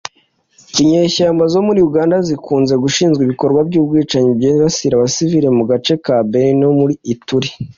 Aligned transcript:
Inyeshyamba 0.81 1.43
zo 1.53 1.59
muri 1.67 1.79
Uganda 1.89 2.15
zikunze 2.27 2.73
gushinjwa 2.83 3.21
ibikorwa 3.23 3.59
by’ubwicanyi 3.67 4.31
byibasira 4.37 4.93
abasivile 4.95 5.47
mu 5.57 5.63
gace 5.69 5.93
ka 6.05 6.15
Beni 6.31 6.53
no 6.61 6.69
muri 6.79 6.93
Ituri 7.13 7.49